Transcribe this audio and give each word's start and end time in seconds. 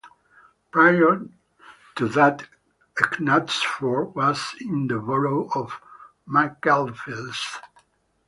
Prior 0.71 1.27
to 1.93 2.07
that 2.07 2.47
Knutsford 2.95 4.15
was 4.15 4.55
in 4.59 4.87
the 4.87 4.97
Borough 4.97 5.47
of 5.53 5.79
Macclesfield. 6.25 7.35